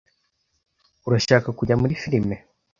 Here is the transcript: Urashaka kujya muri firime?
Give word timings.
Urashaka 1.07 1.47
kujya 1.57 1.75
muri 1.81 1.93
firime? 2.01 2.35